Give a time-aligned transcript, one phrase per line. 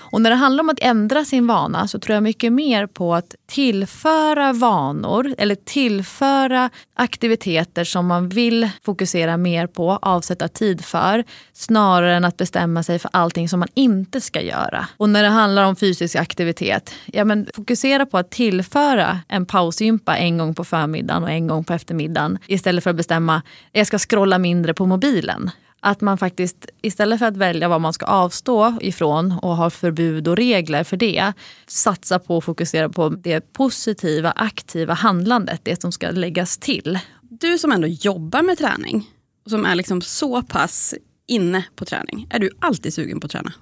[0.00, 3.14] Och när det handlar om att ändra sin vana så tror jag mycket mer på
[3.14, 11.24] att tillföra vanor eller tillföra aktiviteter som man vill fokusera mer på, avsätta tid för,
[11.52, 14.86] snarare än att bestämma sig för allting som man inte ska göra.
[14.96, 20.16] Och när det handlar om fysisk aktivitet, ja men fokusera på att tillföra en pausgympa
[20.16, 23.86] en gång på förmiddagen och en gång på eftermiddagen istället för att bestämma att jag
[23.86, 25.50] ska scrolla mindre på mobilen.
[25.80, 30.28] Att man faktiskt istället för att välja vad man ska avstå ifrån och ha förbud
[30.28, 31.32] och regler för det,
[31.66, 36.98] satsa på och fokusera på det positiva, aktiva handlandet, det som ska läggas till.
[37.22, 39.08] Du som ändå jobbar med träning,
[39.44, 40.94] och som är liksom så pass
[41.28, 43.52] inne på träning, är du alltid sugen på att träna?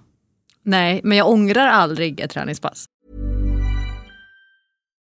[0.62, 2.84] Nej, men jag ångrar aldrig ett träningspass.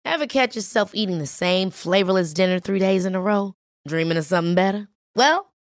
[0.05, 3.53] Have catch yourself eating the same flavorless dinner three days in a row?
[3.89, 4.87] Dreaming of something better?
[5.15, 5.52] Well,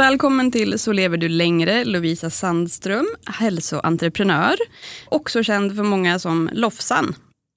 [0.00, 4.56] Välkommen till Så lever du längre, Lovisa Sandström, hälsoentreprenör.
[5.08, 7.14] Också känd för många som Lofsan.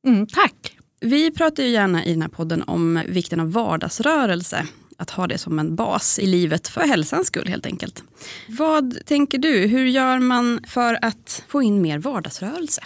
[0.07, 0.77] Mm, tack!
[1.01, 4.67] Vi pratar ju gärna i den här podden om vikten av vardagsrörelse.
[4.97, 8.03] Att ha det som en bas i livet för hälsans skull helt enkelt.
[8.47, 12.81] Vad tänker du, hur gör man för att få in mer vardagsrörelse?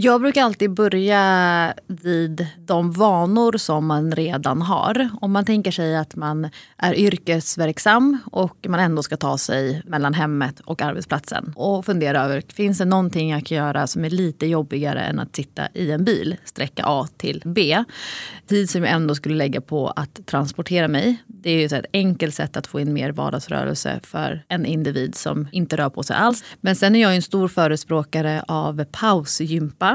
[0.00, 5.08] Jag brukar alltid börja vid de vanor som man redan har.
[5.20, 10.14] Om man tänker sig att man är yrkesverksam och man ändå ska ta sig mellan
[10.14, 11.52] hemmet och arbetsplatsen.
[11.56, 15.36] Och fundera över, finns det någonting jag kan göra som är lite jobbigare än att
[15.36, 17.84] sitta i en bil, sträcka A till B.
[18.46, 21.16] Tid som jag ändå skulle lägga på att transportera mig.
[21.26, 25.48] Det är ju ett enkelt sätt att få in mer vardagsrörelse för en individ som
[25.52, 26.44] inte rör på sig alls.
[26.60, 29.87] Men sen är jag en stor förespråkare av pausgympa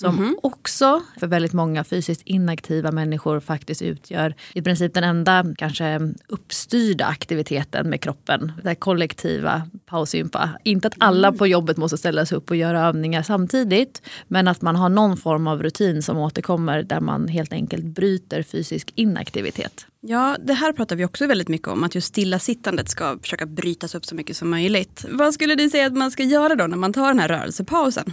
[0.00, 0.38] som mm -hmm.
[0.42, 7.04] också för väldigt många fysiskt inaktiva människor faktiskt utgör i princip den enda kanske uppstyrda
[7.04, 8.52] aktiviteten med kroppen.
[8.64, 10.50] Det kollektiva pausgympa.
[10.64, 11.38] Inte att alla mm.
[11.38, 14.02] på jobbet måste ställa sig upp och göra övningar samtidigt.
[14.28, 18.42] Men att man har någon form av rutin som återkommer där man helt enkelt bryter
[18.42, 19.86] fysisk inaktivitet.
[20.00, 23.94] Ja, det här pratar vi också väldigt mycket om, att just stillasittandet ska försöka brytas
[23.94, 25.04] upp så mycket som möjligt.
[25.10, 28.12] Vad skulle du säga att man ska göra då när man tar den här rörelsepausen?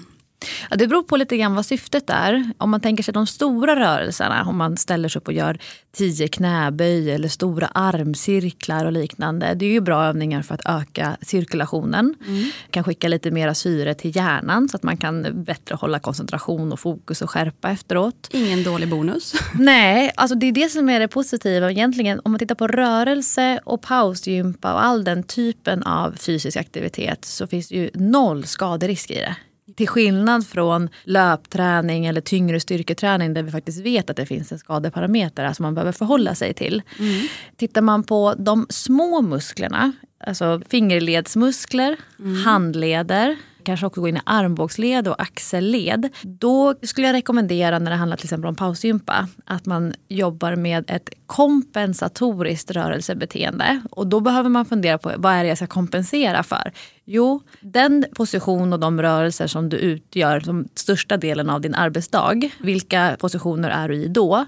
[0.70, 2.52] Ja, det beror på lite grann vad syftet är.
[2.58, 5.60] Om man tänker sig de stora rörelserna, om man ställer sig upp och gör
[5.98, 9.54] tio knäböj eller stora armcirklar och liknande.
[9.54, 12.16] Det är ju bra övningar för att öka cirkulationen.
[12.28, 12.50] Mm.
[12.72, 16.80] Kan skicka lite mera syre till hjärnan så att man kan bättre hålla koncentration och
[16.80, 18.30] fokus och skärpa efteråt.
[18.32, 19.34] Ingen dålig bonus.
[19.54, 21.72] Nej, alltså det är det som är det positiva.
[21.72, 27.26] Egentligen, om man tittar på rörelse och pausgympa och all den typen av fysisk aktivitet
[27.26, 29.36] så finns det ju noll skaderisk i det.
[29.78, 34.60] Till skillnad från löpträning eller tyngre styrketräning där vi faktiskt vet att det finns en
[34.60, 36.82] skadeparameter som alltså man behöver förhålla sig till.
[37.00, 37.28] Mm.
[37.56, 39.92] Tittar man på de små musklerna,
[40.28, 42.36] alltså fingerledsmuskler, mm.
[42.46, 46.10] handleder, kanske också gå in i armbågsled och axelled.
[46.22, 50.86] Då skulle jag rekommendera när det handlar till exempel om pausgympa att man jobbar med
[50.88, 53.82] ett kompensatoriskt rörelsebeteende.
[53.92, 56.72] Och då behöver man fundera på vad är det jag ska kompensera för?
[57.10, 62.50] Jo, den position och de rörelser som du utgör som största delen av din arbetsdag.
[62.60, 64.46] Vilka positioner är du i då?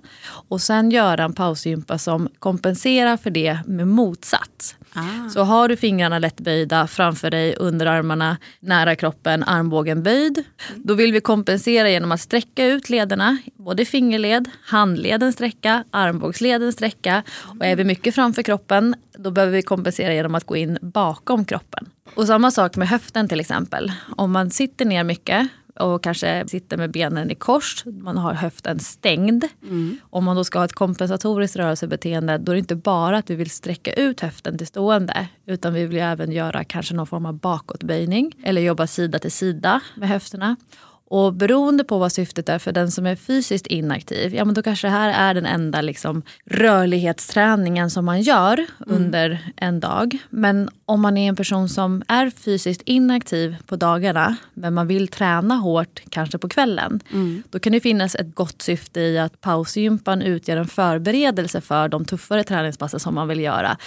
[0.50, 4.76] Och sen göra en pausgympa som kompenserar för det med motsats.
[4.94, 5.30] Ah.
[5.30, 10.44] Så har du fingrarna lätt böjda framför dig, underarmarna nära kroppen, armbågen böjd.
[10.76, 13.38] Då vill vi kompensera genom att sträcka ut lederna.
[13.58, 17.24] Både fingerled, handleden sträcka, armbågsleden sträcka.
[17.60, 21.46] Och är vi mycket framför kroppen, då behöver vi kompensera genom att gå in bakom
[21.46, 21.90] kroppen.
[22.16, 23.92] Och samma sak med höften till exempel.
[24.18, 25.48] Om man sitter ner mycket
[25.80, 29.46] och kanske sitter med benen i kors, man har höften stängd.
[29.64, 29.98] Mm.
[30.10, 33.36] Om man då ska ha ett kompensatoriskt rörelsebeteende då är det inte bara att vi
[33.36, 37.34] vill sträcka ut höften till stående utan vi vill även göra kanske någon form av
[37.34, 40.56] bakåtböjning eller jobba sida till sida med höfterna.
[41.12, 44.62] Och beroende på vad syftet är för den som är fysiskt inaktiv, ja men då
[44.62, 48.68] kanske det här är den enda liksom, rörlighetsträningen som man gör mm.
[48.96, 50.18] under en dag.
[50.30, 55.08] Men om man är en person som är fysiskt inaktiv på dagarna men man vill
[55.08, 57.00] träna hårt kanske på kvällen.
[57.12, 57.44] Mm.
[57.50, 62.06] Då kan det finnas ett gott syfte i att pausgympan utgör en förberedelse för de
[62.06, 63.78] tuffare träningspassen som man vill göra.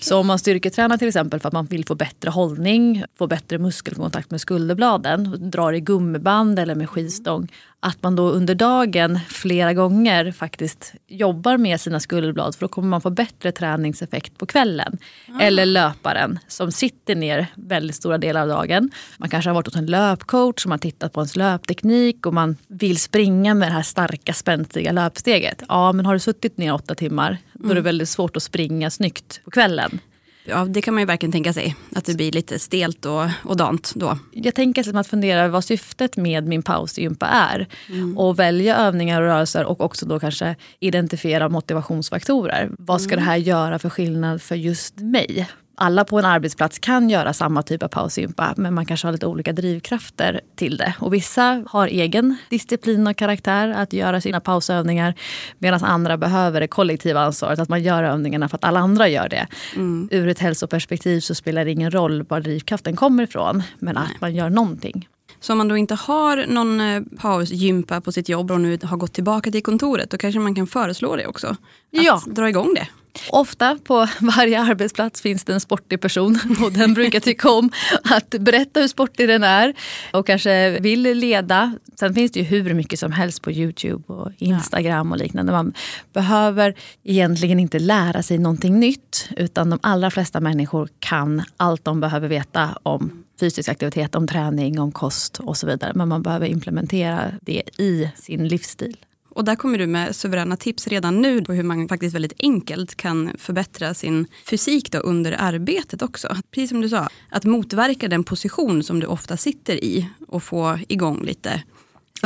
[0.00, 3.58] Så om man styrketränar till exempel för att man vill få bättre hållning, få bättre
[3.58, 7.48] muskelkontakt med skulderbladen, drar i gummiband eller med skivstång
[7.84, 12.88] att man då under dagen flera gånger faktiskt jobbar med sina skulderblad för då kommer
[12.88, 14.98] man få bättre träningseffekt på kvällen.
[15.28, 15.40] Mm.
[15.40, 18.90] Eller löparen som sitter ner väldigt stora delar av dagen.
[19.18, 22.56] Man kanske har varit hos en löpcoach som har tittat på ens löpteknik och man
[22.68, 25.62] vill springa med det här starka spänstiga löpsteget.
[25.68, 27.84] Ja, men har du suttit ner åtta timmar då är det mm.
[27.84, 30.00] väldigt svårt att springa snyggt på kvällen.
[30.44, 31.76] Ja, det kan man ju verkligen tänka sig.
[31.94, 34.18] Att det blir lite stelt och, och dant då.
[34.32, 37.68] Jag tänker att fundera vad syftet med min pausgympa är.
[37.88, 38.18] Mm.
[38.18, 42.70] Och välja övningar och rörelser och också då kanske identifiera motivationsfaktorer.
[42.78, 43.24] Vad ska mm.
[43.24, 45.48] det här göra för skillnad för just mig?
[45.82, 49.26] Alla på en arbetsplats kan göra samma typ av pausgympa men man kanske har lite
[49.26, 50.94] olika drivkrafter till det.
[50.98, 55.14] Och vissa har egen disciplin och karaktär att göra sina pausövningar
[55.58, 59.28] medan andra behöver det kollektiva ansvaret att man gör övningarna för att alla andra gör
[59.28, 59.46] det.
[59.76, 60.08] Mm.
[60.10, 64.34] Ur ett hälsoperspektiv så spelar det ingen roll var drivkraften kommer ifrån men att man
[64.34, 65.08] gör någonting.
[65.40, 68.96] Så om man då inte har någon eh, pausgympa på sitt jobb och nu har
[68.96, 71.46] gått tillbaka till kontoret då kanske man kan föreslå det också?
[71.46, 71.56] Att
[71.90, 72.22] ja.
[72.26, 72.88] dra igång det?
[73.30, 77.70] Ofta på varje arbetsplats finns det en sportig person och den brukar tycka om
[78.04, 79.74] att berätta hur sportig den är
[80.12, 81.74] och kanske vill leda.
[82.00, 85.52] Sen finns det ju hur mycket som helst på Youtube och Instagram och liknande.
[85.52, 85.74] Man
[86.12, 86.74] behöver
[87.04, 92.28] egentligen inte lära sig någonting nytt utan de allra flesta människor kan allt de behöver
[92.28, 95.92] veta om fysisk aktivitet, om träning, om kost och så vidare.
[95.94, 98.96] Men man behöver implementera det i sin livsstil.
[99.34, 102.94] Och där kommer du med suveräna tips redan nu på hur man faktiskt väldigt enkelt
[102.94, 106.36] kan förbättra sin fysik då under arbetet också.
[106.50, 110.78] Precis som du sa, att motverka den position som du ofta sitter i och få
[110.88, 111.62] igång lite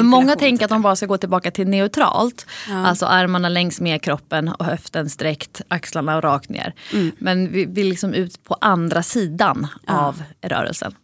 [0.02, 2.46] Många tänker att de bara ska gå tillbaka till neutralt.
[2.68, 2.86] Ja.
[2.86, 6.74] Alltså armarna längs med kroppen och höften sträckt, axlarna rakt ner.
[6.92, 7.12] Mm.
[7.18, 10.00] Men vi vill liksom ut på andra sidan ja.
[10.00, 10.94] av rörelsen.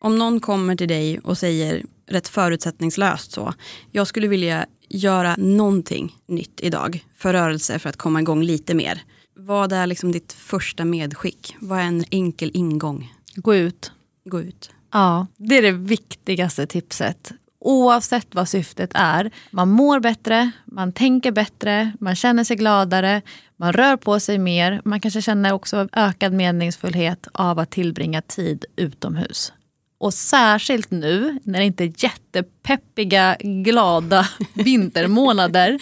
[0.00, 3.54] Om någon kommer till dig och säger rätt förutsättningslöst så.
[3.90, 9.02] Jag skulle vilja göra någonting nytt idag för rörelse för att komma igång lite mer.
[9.36, 11.56] Vad är liksom ditt första medskick?
[11.60, 13.12] Vad är en enkel ingång?
[13.34, 13.92] Gå ut.
[14.24, 14.70] Gå ut.
[14.92, 17.32] Ja, det är det viktigaste tipset.
[17.60, 19.30] Oavsett vad syftet är.
[19.50, 23.22] Man mår bättre, man tänker bättre, man känner sig gladare,
[23.56, 24.82] man rör på sig mer.
[24.84, 29.52] Man kanske känner också ökad meningsfullhet av att tillbringa tid utomhus.
[29.98, 35.78] Och särskilt nu när det inte är jättepeppiga, glada vintermånader.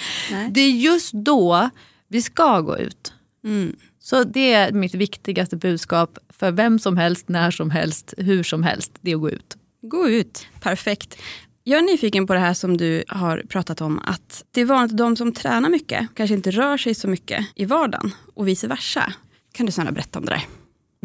[0.51, 1.71] det är just då
[2.09, 3.13] vi ska gå ut.
[3.45, 3.77] Mm.
[4.01, 8.63] Så det är mitt viktigaste budskap för vem som helst, när som helst, hur som
[8.63, 8.93] helst.
[9.01, 9.57] Det är att gå ut.
[9.83, 11.19] Gå ut, perfekt.
[11.65, 14.93] Jag är nyfiken på det här som du har pratat om, att det är vanligt
[14.93, 18.67] att de som tränar mycket kanske inte rör sig så mycket i vardagen och vice
[18.67, 19.13] versa.
[19.53, 20.45] Kan du snälla berätta om det där?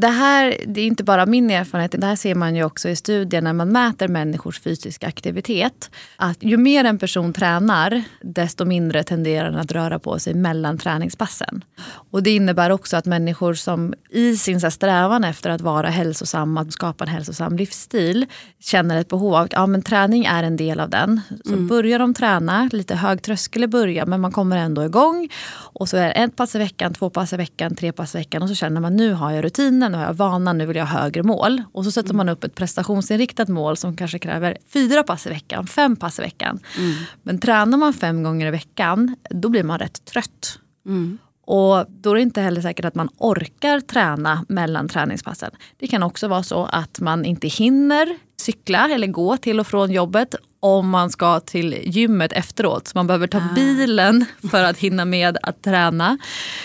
[0.01, 2.96] Det här det är inte bara min erfarenhet, det här ser man ju också i
[2.96, 5.91] studier när man mäter människors fysiska aktivitet.
[6.15, 10.77] Att ju mer en person tränar, desto mindre tenderar den att röra på sig mellan
[10.77, 11.63] träningspassen.
[12.12, 16.74] Och det innebär också att människor som i sin strävan efter att vara hälsosamma, att
[16.74, 18.25] skapa en hälsosam livsstil,
[18.60, 21.22] känner ett behov av ja, men träning är en del av den.
[21.46, 21.67] Så mm.
[21.67, 25.29] börjar de träna, lite hög tröskel i början, men man kommer ändå igång.
[25.53, 28.17] Och så är det ett pass i veckan, två pass i veckan, tre pass i
[28.17, 30.77] veckan och så känner man nu har jag rutinen nu har jag vanan, nu vill
[30.77, 31.63] jag ha högre mål.
[31.71, 32.17] Och så sätter mm.
[32.17, 36.21] man upp ett prestationsinriktat mål som kanske kräver fyra pass i veckan, fem pass i
[36.21, 36.60] veckan.
[36.77, 36.93] Mm.
[37.24, 40.60] Men tränar man fem gånger i veckan, då blir man rätt trött.
[40.86, 41.17] Mm.
[41.45, 45.51] Och då är det inte heller säkert att man orkar träna mellan träningspassen.
[45.77, 49.91] Det kan också vara så att man inte hinner cykla eller gå till och från
[49.91, 52.88] jobbet om man ska till gymmet efteråt.
[52.88, 53.53] Så man behöver ta ah.
[53.55, 56.17] bilen för att hinna med att träna.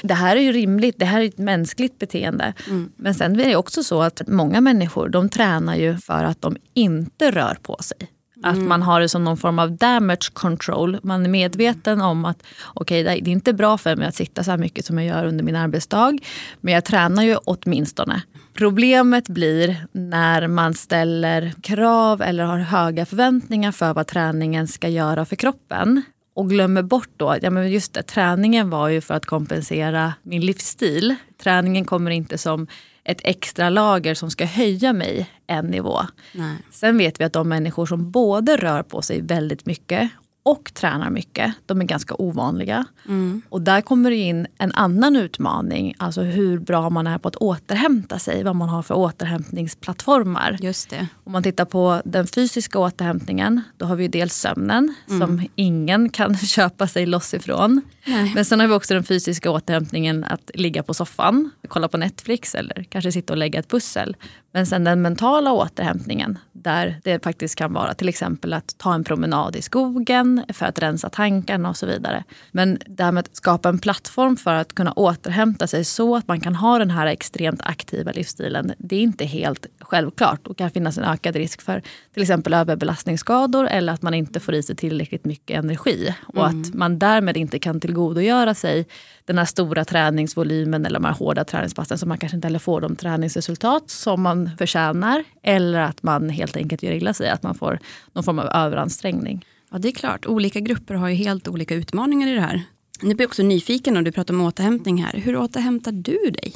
[0.03, 2.55] Det här är ju rimligt, det här är ett mänskligt beteende.
[2.67, 2.91] Mm.
[2.97, 6.57] Men sen är det också så att många människor de tränar ju för att de
[6.75, 7.99] inte rör på sig.
[8.43, 8.69] Att mm.
[8.69, 10.99] man har det som någon form av damage control.
[11.03, 12.43] Man är medveten om att
[12.75, 15.27] okay, det är inte bra för mig att sitta så här mycket som jag gör
[15.27, 16.19] under min arbetsdag.
[16.61, 18.23] Men jag tränar ju åtminstone.
[18.57, 25.25] Problemet blir när man ställer krav eller har höga förväntningar för vad träningen ska göra
[25.25, 26.03] för kroppen
[26.35, 30.47] och glömmer bort då, ja men just det, träningen var ju för att kompensera min
[30.47, 31.15] livsstil.
[31.43, 32.67] Träningen kommer inte som
[33.05, 36.01] ett extra lager som ska höja mig en nivå.
[36.33, 36.57] Nej.
[36.71, 40.11] Sen vet vi att de människor som både rör på sig väldigt mycket
[40.47, 42.85] och tränar mycket, de är ganska ovanliga.
[43.09, 43.43] Mm.
[43.49, 47.37] Och där kommer det in en annan utmaning, alltså hur bra man är på att
[47.37, 50.57] återhämta sig, vad man har för återhämtningsplattformar.
[50.61, 51.07] Just det.
[51.25, 55.21] Om man tittar på den fysiska återhämtningen, då har vi dels sömnen mm.
[55.21, 57.83] som ingen kan köpa sig loss ifrån.
[58.05, 58.33] Nej.
[58.35, 62.55] Men sen har vi också den fysiska återhämtningen att ligga på soffan, kolla på Netflix
[62.55, 64.17] eller kanske sitta och lägga ett pussel.
[64.53, 69.05] Men sen den mentala återhämtningen, där det faktiskt kan vara till exempel att ta en
[69.05, 72.25] promenad i skogen för att rensa tankarna och så vidare.
[72.53, 76.29] Men det här med att skapa en plattform för att kunna återhämta sig så att
[76.29, 80.71] man kan ha den här extremt aktiva livsstilen, det är inte helt självklart och kan
[80.71, 81.83] finnas en ökad risk för
[82.15, 86.63] till exempel överbelastningsskador eller att man inte får i sig tillräckligt mycket energi och mm.
[86.63, 88.87] att man därmed inte kan tillgodogöra sig
[89.25, 92.81] den här stora träningsvolymen eller de här hårda träningspassen så man kanske inte heller får
[92.81, 95.25] de träningsresultat som man förtjänar.
[95.43, 97.79] Eller att man helt enkelt gör illa sig, att man får
[98.13, 99.45] någon form av överansträngning.
[99.77, 100.27] Ja, det är klart.
[100.27, 102.63] Olika grupper har ju helt olika utmaningar i det här.
[103.03, 105.13] Nu blir jag också nyfiken och du pratar om återhämtning här.
[105.13, 106.55] Hur återhämtar du dig?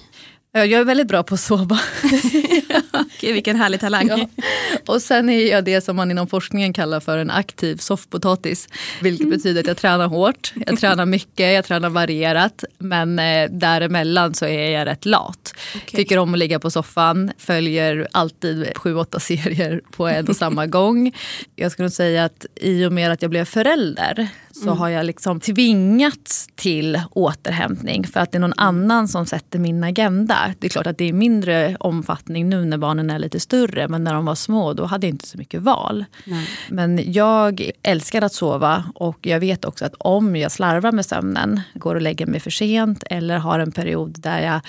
[0.53, 1.81] Jag är väldigt bra på att sova.
[2.93, 4.09] Okej, vilken härlig talang.
[4.09, 4.29] Ja.
[4.87, 8.69] Och sen är jag det som man inom forskningen kallar för en aktiv soffpotatis.
[9.01, 9.37] Vilket mm.
[9.37, 12.65] betyder att jag tränar hårt, jag tränar mycket, jag tränar varierat.
[12.79, 15.55] Men eh, däremellan så är jag rätt lat.
[15.75, 15.99] Okay.
[15.99, 20.67] Tycker om att ligga på soffan, följer alltid sju, åtta serier på en och samma
[20.67, 21.13] gång.
[21.57, 24.29] Jag skulle säga att i och med att jag blev förälder
[24.61, 24.79] så mm.
[24.79, 29.85] har jag liksom tvingats till återhämtning för att det är någon annan som sätter min
[29.85, 30.55] agenda.
[30.59, 34.05] Det är klart att det är mindre omfattning nu när barnen är lite större men
[34.05, 36.05] när de var små då hade jag inte så mycket val.
[36.25, 36.49] Nej.
[36.69, 41.61] Men jag älskar att sova och jag vet också att om jag slarvar med sömnen,
[41.75, 44.61] går och lägger mig för sent eller har en period där jag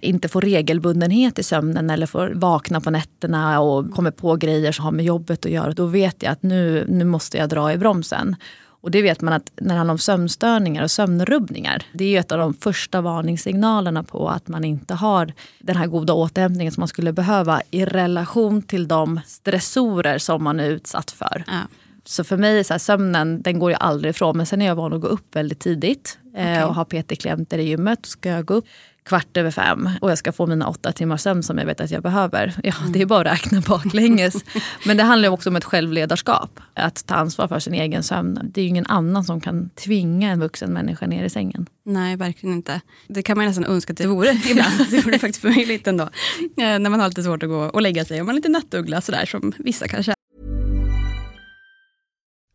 [0.00, 4.84] inte får regelbundenhet i sömnen eller får vakna på nätterna och kommer på grejer som
[4.84, 7.78] har med jobbet att göra, då vet jag att nu, nu måste jag dra i
[7.78, 8.36] bromsen.
[8.80, 12.18] Och det vet man att när det handlar om sömnstörningar och sömnrubbningar, det är ju
[12.18, 16.80] ett av de första varningssignalerna på att man inte har den här goda återhämtningen som
[16.80, 21.44] man skulle behöva i relation till de stressorer som man är utsatt för.
[21.46, 21.60] Ja.
[22.04, 24.36] Så för mig, så här, sömnen den går ju aldrig ifrån.
[24.36, 26.56] Men sen är jag van att gå upp väldigt tidigt okay.
[26.56, 28.06] eh, och ha PT-klienter i gymmet.
[28.06, 28.64] Ska jag gå upp
[29.02, 31.90] kvart över fem och jag ska få mina åtta timmars sömn som jag vet att
[31.90, 32.54] jag behöver.
[32.62, 32.92] Ja, mm.
[32.92, 34.44] det är bara att räkna baklänges.
[34.86, 36.60] Men det handlar också om ett självledarskap.
[36.74, 38.40] Att ta ansvar för sin egen sömn.
[38.44, 41.66] Det är ju ingen annan som kan tvinga en vuxen människa ner i sängen.
[41.84, 42.80] Nej, verkligen inte.
[43.08, 44.90] Det kan man nästan önska att det vore ibland.
[44.90, 46.04] Det vore faktiskt möjligt ändå.
[46.04, 46.08] Eh,
[46.56, 48.20] när man har lite svårt att gå och lägga sig.
[48.20, 50.14] Om man är lite nattuggla sådär som vissa kanske.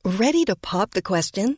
[0.03, 1.57] Ready to pop the question?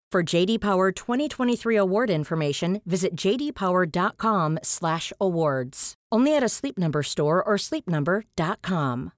[0.11, 5.93] For JD Power 2023 award information, visit jdpower.com/awards.
[6.15, 9.09] Only at a Sleep Number store or sleepnumber.com.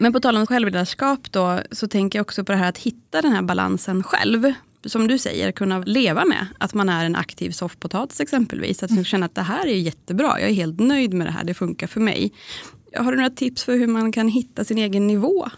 [0.00, 3.22] Men på tal om självledarskap då, så tänker jag också på det här att hitta
[3.22, 4.52] den här balansen själv.
[4.84, 8.82] Som du säger, kunna leva med att man är en aktiv soffpotatis exempelvis.
[8.82, 11.54] Att känna att det här är jättebra, jag är helt nöjd med det här, det
[11.54, 12.32] funkar för mig.
[12.94, 15.48] Har du några tips för hur man kan hitta sin egen nivå?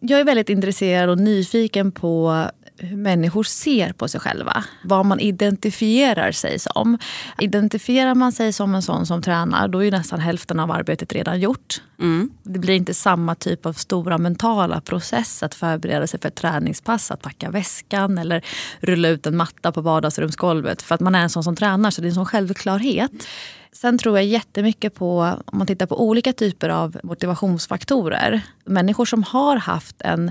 [0.00, 2.46] Jag är väldigt intresserad och nyfiken på
[2.78, 4.64] hur människor ser på sig själva.
[4.84, 6.98] Vad man identifierar sig som.
[7.38, 11.40] Identifierar man sig som en sån som tränar, då är nästan hälften av arbetet redan
[11.40, 11.82] gjort.
[12.00, 12.30] Mm.
[12.42, 17.10] Det blir inte samma typ av stora mentala process att förbereda sig för ett träningspass,
[17.10, 18.44] att packa väskan eller
[18.80, 20.82] rulla ut en matta på vardagsrumsgolvet.
[20.82, 23.12] För att man är en sån som tränar, så det är en sån självklarhet.
[23.74, 28.40] Sen tror jag jättemycket på, om man tittar på olika typer av motivationsfaktorer.
[28.64, 30.30] Människor som har haft en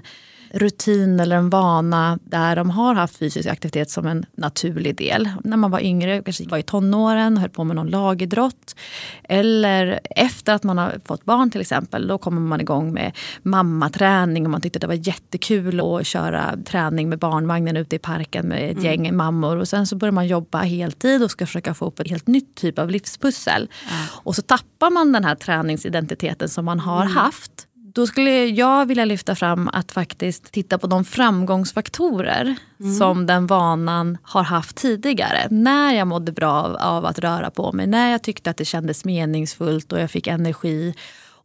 [0.54, 5.30] rutin eller en vana där de har haft fysisk aktivitet som en naturlig del.
[5.44, 8.76] När man var yngre, kanske var i tonåren och höll på med någon lagidrott.
[9.24, 13.12] Eller efter att man har fått barn till exempel, då kommer man igång med
[13.44, 18.48] mammaträning och man tyckte det var jättekul att köra träning med barnvagnen ute i parken
[18.48, 18.84] med ett mm.
[18.84, 19.58] gäng mammor.
[19.58, 22.56] Och sen så börjar man jobba heltid och ska försöka få upp ett helt nytt
[22.56, 23.62] typ av livspussel.
[23.62, 24.06] Mm.
[24.12, 27.16] Och så tappar man den här träningsidentiteten som man har mm.
[27.16, 27.68] haft.
[27.94, 32.94] Då skulle jag vilja lyfta fram att faktiskt titta på de framgångsfaktorer mm.
[32.96, 35.48] som den vanan har haft tidigare.
[35.50, 38.66] När jag mådde bra av, av, att röra på mig, när jag tyckte att det
[38.66, 40.94] kändes meningsfullt och jag fick energi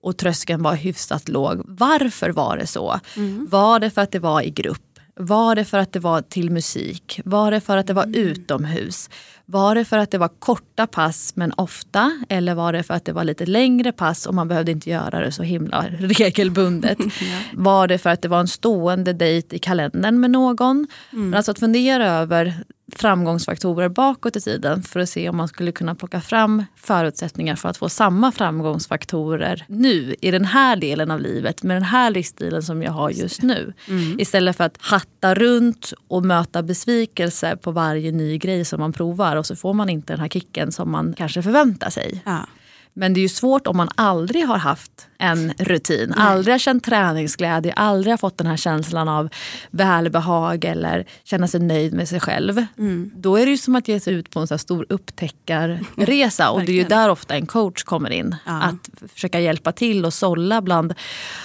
[0.00, 1.62] och tröskeln var hyfsat låg.
[1.64, 3.00] Varför var det så?
[3.16, 3.46] Mm.
[3.50, 4.87] Var det för att det var i grupp?
[5.20, 7.20] Var det för att det var till musik?
[7.24, 8.20] Var det för att det var mm.
[8.20, 9.10] utomhus?
[9.46, 12.24] Var det för att det var korta pass men ofta?
[12.28, 15.20] Eller var det för att det var lite längre pass och man behövde inte göra
[15.20, 16.98] det så himla regelbundet?
[17.20, 17.38] ja.
[17.52, 20.86] Var det för att det var en stående dejt i kalendern med någon?
[21.12, 21.34] Mm.
[21.34, 22.64] Alltså att fundera över
[22.96, 27.68] framgångsfaktorer bakåt i tiden för att se om man skulle kunna plocka fram förutsättningar för
[27.68, 32.62] att få samma framgångsfaktorer nu i den här delen av livet med den här livsstilen
[32.62, 33.72] som jag har just nu.
[33.88, 34.20] Mm.
[34.20, 39.36] Istället för att hatta runt och möta besvikelse på varje ny grej som man provar
[39.36, 42.22] och så får man inte den här kicken som man kanske förväntar sig.
[42.24, 42.46] Ja.
[42.92, 46.26] Men det är ju svårt om man aldrig har haft en rutin, Nej.
[46.26, 49.28] aldrig har känt träningsglädje, aldrig har fått den här känslan av
[49.70, 52.64] välbehag eller känna sig nöjd med sig själv.
[52.78, 53.10] Mm.
[53.14, 56.60] Då är det ju som att ge sig ut på en så stor upptäckarresa och
[56.60, 58.36] det är ju där ofta en coach kommer in.
[58.46, 58.62] Ja.
[58.62, 60.94] Att försöka hjälpa till och sålla bland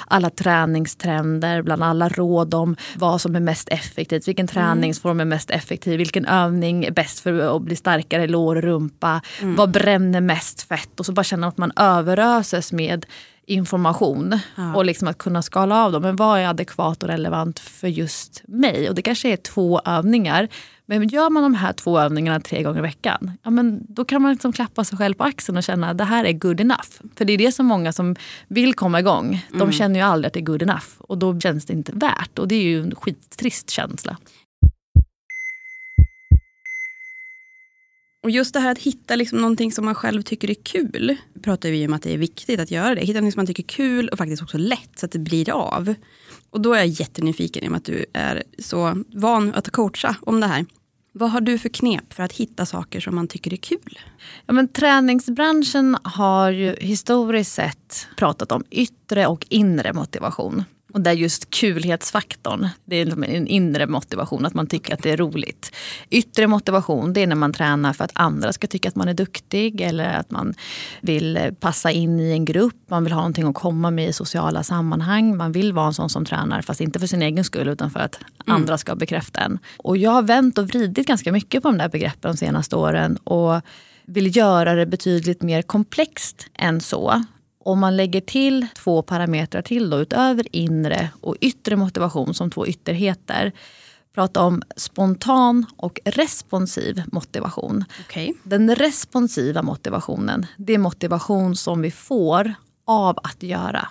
[0.08, 4.54] alla träningstrender, bland alla råd om vad som är mest effektivt, vilken mm.
[4.54, 8.62] träningsform är mest effektiv, vilken övning är bäst för att bli starkare i lår och
[8.62, 9.56] rumpa, mm.
[9.56, 13.06] vad bränner mest fett och så bara känna att man överöses med
[13.46, 14.76] information ja.
[14.76, 16.02] och liksom att kunna skala av dem.
[16.02, 18.90] Men vad är adekvat och relevant för just mig?
[18.90, 20.48] Och det kanske är två övningar.
[20.86, 24.22] Men gör man de här två övningarna tre gånger i veckan, ja, men då kan
[24.22, 26.90] man liksom klappa sig själv på axeln och känna att det här är good enough.
[27.16, 28.16] För det är det som många som
[28.48, 29.72] vill komma igång, de mm.
[29.72, 30.88] känner ju aldrig att det är good enough.
[30.98, 32.40] Och då känns det inte värt.
[32.40, 34.18] Och det är ju en skittrist känsla.
[38.24, 41.18] Och just det här att hitta liksom någonting som man själv tycker är kul.
[41.42, 43.02] pratar vi om att det är viktigt att göra det.
[43.02, 45.50] Hitta någonting som man tycker är kul och faktiskt också lätt så att det blir
[45.52, 45.94] av.
[46.50, 50.16] Och då är jag jättenyfiken i och med att du är så van att coacha
[50.22, 50.66] om det här.
[51.12, 54.00] Vad har du för knep för att hitta saker som man tycker är kul?
[54.46, 60.64] Ja, men träningsbranschen har ju historiskt sett pratat om yttre och inre motivation.
[60.94, 65.12] Och där just kulhetsfaktorn, det är liksom en inre motivation, att man tycker att det
[65.12, 65.76] är roligt.
[66.10, 69.14] Yttre motivation, det är när man tränar för att andra ska tycka att man är
[69.14, 70.54] duktig eller att man
[71.02, 74.64] vill passa in i en grupp, man vill ha någonting att komma med i sociala
[74.64, 75.38] sammanhang.
[75.38, 78.00] Man vill vara en sån som tränar, fast inte för sin egen skull utan för
[78.00, 78.56] att mm.
[78.56, 79.60] andra ska bekräfta en.
[79.78, 83.18] Och jag har vänt och vridit ganska mycket på de där begreppen de senaste åren
[83.18, 83.62] och
[84.06, 87.24] vill göra det betydligt mer komplext än så.
[87.66, 92.68] Om man lägger till två parametrar till då, utöver inre och yttre motivation som två
[92.68, 93.52] ytterheter.
[94.16, 97.86] Prata om spontan och responsiv motivation.
[98.08, 98.34] Okay.
[98.44, 102.54] Den responsiva motivationen, det är motivation som vi får
[102.86, 103.88] av att göra.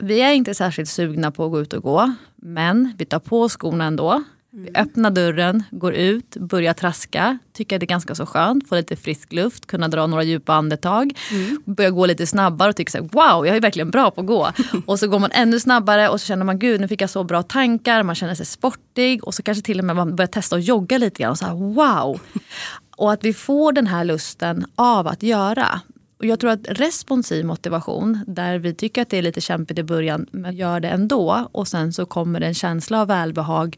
[0.00, 3.48] Vi är inte särskilt sugna på att gå ut och gå, men vi tar på
[3.48, 4.22] skorna ändå.
[4.58, 7.38] Vi öppnar dörren, går ut, börjar traska.
[7.52, 8.68] Tycker att det är ganska så skönt.
[8.68, 11.12] Få lite frisk luft, kunna dra några djupa andetag.
[11.32, 11.62] Mm.
[11.64, 14.26] Börja gå lite snabbare och tycker så här, wow, jag är verkligen bra på att
[14.26, 14.52] gå.
[14.86, 17.24] och så går man ännu snabbare och så känner man gud, nu fick jag så
[17.24, 18.02] bra tankar.
[18.02, 20.98] Man känner sig sportig och så kanske till och med man börjar testa att jogga
[20.98, 21.30] lite grann.
[21.30, 22.20] Och så här, wow.
[22.96, 25.80] Och att vi får den här lusten av att göra.
[26.18, 29.82] Och jag tror att responsiv motivation, där vi tycker att det är lite kämpigt i
[29.82, 31.48] början, men gör det ändå.
[31.52, 33.76] Och sen så kommer det en känsla av välbehag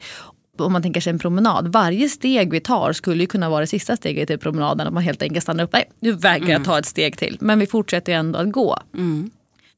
[0.60, 3.66] om man tänker sig en promenad, varje steg vi tar skulle ju kunna vara det
[3.66, 4.86] sista steget i promenaden.
[4.86, 6.64] Att man helt enkelt stannar upp, nej nu vägrar jag mm.
[6.64, 7.38] ta ett steg till.
[7.40, 8.78] Men vi fortsätter ändå att gå.
[8.94, 9.30] Mm.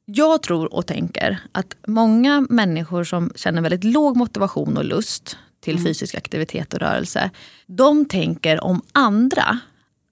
[0.05, 5.75] Jag tror och tänker att många människor som känner väldigt låg motivation och lust till
[5.75, 5.85] mm.
[5.85, 7.31] fysisk aktivitet och rörelse.
[7.67, 9.61] De tänker om andra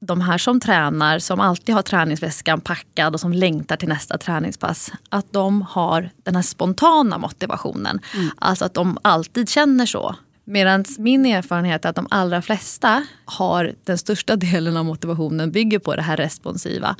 [0.00, 4.92] de här som tränar, som alltid har träningsväskan packad och som längtar till nästa träningspass,
[5.08, 8.00] att de har den här spontana motivationen.
[8.14, 8.28] Mm.
[8.36, 10.16] Alltså att de alltid känner så.
[10.50, 15.78] Medan min erfarenhet är att de allra flesta har den största delen av motivationen bygger
[15.78, 16.96] på det här responsiva.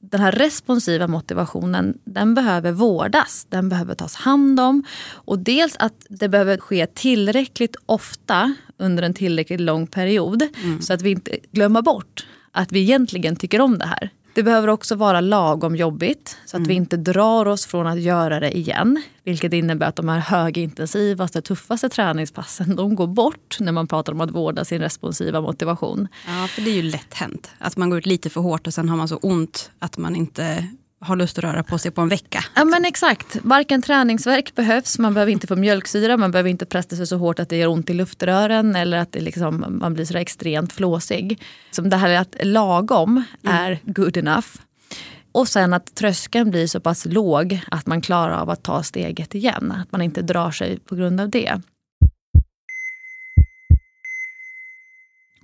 [0.00, 4.84] Den här responsiva motivationen den behöver vårdas, den behöver tas hand om.
[5.12, 10.82] Och dels att det behöver ske tillräckligt ofta under en tillräckligt lång period mm.
[10.82, 14.10] så att vi inte glömmer bort att vi egentligen tycker om det här.
[14.34, 16.68] Det behöver också vara lagom jobbigt så att mm.
[16.68, 19.02] vi inte drar oss från att göra det igen.
[19.24, 24.20] Vilket innebär att de här högintensivaste, tuffaste träningspassen de går bort när man pratar om
[24.20, 26.08] att vårda sin responsiva motivation.
[26.26, 27.50] Ja, för det är ju lätt hänt.
[27.58, 30.16] Att man går ut lite för hårt och sen har man så ont att man
[30.16, 30.68] inte
[31.02, 32.44] har lust att röra på sig på en vecka.
[32.54, 33.36] Ja men exakt.
[33.42, 37.38] Varken träningsverk behövs, man behöver inte få mjölksyra, man behöver inte pressa sig så hårt
[37.38, 41.42] att det gör ont i luftrören eller att det liksom, man blir så extremt flåsig.
[41.70, 43.10] Som det här att lagom
[43.42, 43.56] mm.
[43.56, 44.48] är good enough.
[45.32, 49.34] Och sen att tröskeln blir så pass låg att man klarar av att ta steget
[49.34, 49.72] igen.
[49.72, 51.60] Att man inte drar sig på grund av det.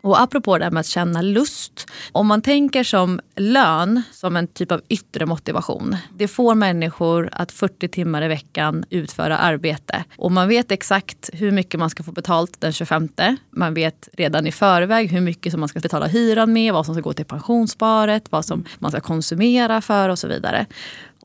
[0.02, 1.86] Och apropå det här med att känna lust.
[2.12, 5.96] Om man tänker som lön som en typ av yttre motivation.
[6.16, 10.04] Det får människor att 40 timmar i veckan utföra arbete.
[10.16, 13.08] Och man vet exakt hur mycket man ska få betalt den 25.
[13.50, 16.94] Man vet redan i förväg hur mycket som man ska betala hyran med, vad som
[16.94, 20.66] ska gå till pensionssparet, vad som man ska konsumera för och så vidare.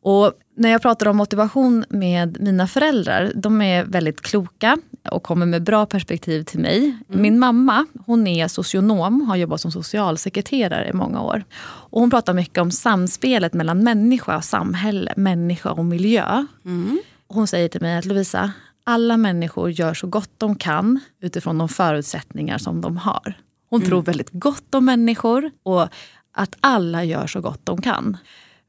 [0.01, 4.77] Och när jag pratar om motivation med mina föräldrar, de är väldigt kloka
[5.11, 6.77] och kommer med bra perspektiv till mig.
[6.77, 7.21] Mm.
[7.21, 11.43] Min mamma hon är socionom, har jobbat som socialsekreterare i många år.
[11.63, 16.45] Och hon pratar mycket om samspelet mellan människa och samhälle, människa och miljö.
[16.65, 16.99] Mm.
[17.27, 18.51] Hon säger till mig att Lovisa,
[18.83, 23.33] alla människor gör så gott de kan utifrån de förutsättningar som de har.
[23.69, 23.89] Hon mm.
[23.89, 25.87] tror väldigt gott om människor och
[26.31, 28.17] att alla gör så gott de kan.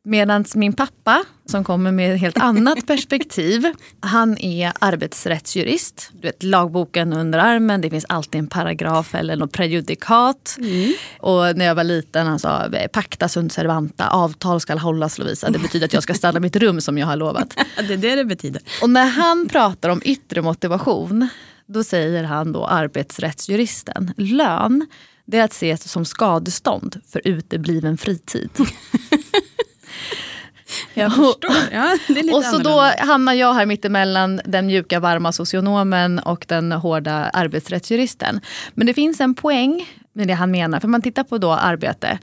[0.07, 6.11] Medan min pappa, som kommer med ett helt annat perspektiv, han är arbetsrättsjurist.
[6.13, 10.57] Du vet, lagboken under armen, det finns alltid en paragraf eller något prejudikat.
[10.59, 10.93] Mm.
[11.21, 15.51] Och när jag var liten han sa pacta sunt servanta, avtal ska hållas Lovisa.
[15.51, 17.57] Det betyder att jag ska ställa mitt rum som jag har lovat.
[17.89, 18.63] det är det det betyder.
[18.83, 21.29] Och när han pratar om yttre motivation,
[21.67, 24.87] då säger han då arbetsrättsjuristen, lön
[25.27, 28.51] det är att ses som skadestånd för utebliven fritid.
[30.95, 31.55] Jag förstår.
[31.73, 31.99] Ja,
[32.37, 38.41] och så då hamnar jag här mittemellan den mjuka varma socionomen och den hårda arbetsrättsjuristen.
[38.75, 40.81] Men det finns en poäng med det han menar.
[40.81, 42.19] För man tittar på då arbete.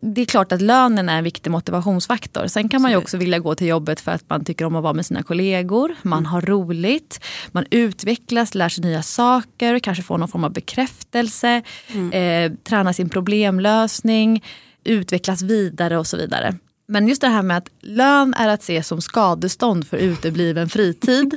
[0.00, 2.46] Det är klart att lönen är en viktig motivationsfaktor.
[2.46, 4.82] Sen kan man ju också vilja gå till jobbet för att man tycker om att
[4.82, 5.94] vara med sina kollegor.
[6.02, 6.30] Man mm.
[6.30, 7.20] har roligt,
[7.52, 11.62] man utvecklas, lär sig nya saker, kanske får någon form av bekräftelse.
[11.88, 12.12] Mm.
[12.12, 14.44] Eh, tränar sin problemlösning,
[14.84, 16.54] utvecklas vidare och så vidare.
[16.88, 21.36] Men just det här med att lön är att se som skadestånd för utebliven fritid.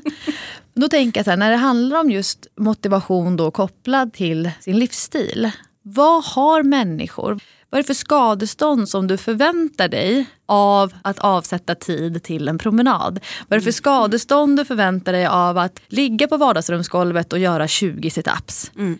[0.74, 4.80] då tänker jag så här, när det handlar om just motivation då kopplad till sin
[4.80, 5.52] livsstil.
[5.82, 7.40] Vad har människor?
[7.70, 12.58] Vad är det för skadestånd som du förväntar dig av att avsätta tid till en
[12.58, 13.20] promenad?
[13.48, 17.68] Vad är det för skadestånd du förväntar dig av att ligga på vardagsrumsgolvet och göra
[17.68, 18.72] 20 situps?
[18.76, 19.00] Mm.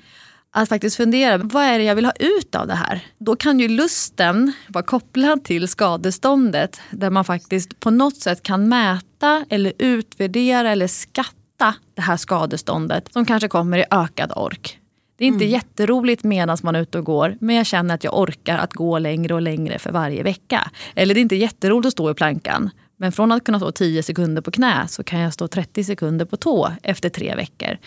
[0.52, 3.06] Att faktiskt fundera, vad är det jag vill ha ut av det här?
[3.18, 8.70] Då kan ju lusten vara kopplad till skadeståndet där man faktiskt på något sätt kan
[8.70, 14.80] mäta eller utvärdera eller skatta det här skadeståndet som kanske kommer i ökad ork.
[15.18, 15.54] Det är inte mm.
[15.54, 19.00] jätteroligt medan man är ute och går men jag känner att jag orkar att gå
[19.00, 20.72] längre och längre för varje vecka.
[20.96, 24.04] Eller det är inte jätteroligt att stå i plankan men från att kunna stå 10
[24.04, 27.78] sekunder på knä så kan jag stå 30 sekunder på tå efter tre veckor.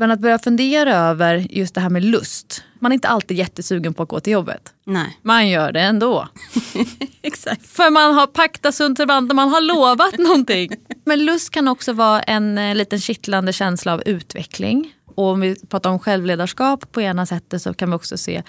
[0.00, 2.62] Men att börja fundera över just det här med lust.
[2.78, 4.74] Man är inte alltid jättesugen på att gå till jobbet.
[4.84, 5.18] Nej.
[5.22, 6.28] Man gör det ändå.
[7.22, 7.66] Exakt.
[7.66, 10.70] För man har paktat sunt och man har lovat någonting.
[11.04, 14.94] Men lust kan också vara en eh, liten kittlande känsla av utveckling.
[15.14, 18.42] Och om vi pratar om självledarskap på ena sättet så kan vi också se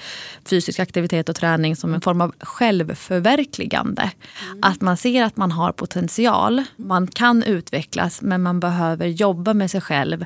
[0.50, 4.02] fysisk aktivitet och träning som en form av självförverkligande.
[4.02, 4.60] Mm.
[4.62, 9.72] Att man ser att man har potential, man kan utvecklas men man behöver jobba med
[9.72, 10.26] sig själv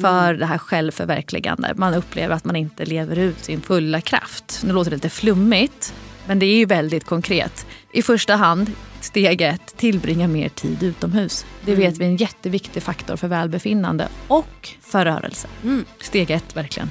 [0.00, 0.40] för mm.
[0.40, 1.74] det här självförverkligande.
[1.76, 4.60] Man upplever att man inte lever ut sin fulla kraft.
[4.64, 5.94] Nu låter det lite flummigt,
[6.26, 7.66] men det är ju väldigt konkret.
[7.92, 11.46] I första hand, steg ett, tillbringa mer tid utomhus.
[11.64, 11.98] Det vet mm.
[11.98, 15.48] vi är en jätteviktig faktor för välbefinnande och för rörelse.
[15.64, 15.84] Mm.
[16.00, 16.90] Steg ett, verkligen.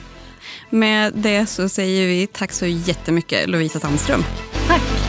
[0.69, 4.23] Med det så säger vi tack så jättemycket Lovisa Sandström.
[4.67, 5.09] Tack.